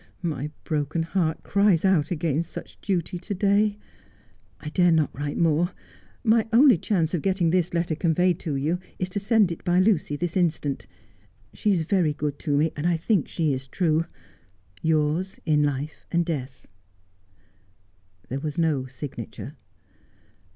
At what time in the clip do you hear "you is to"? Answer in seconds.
8.55-9.19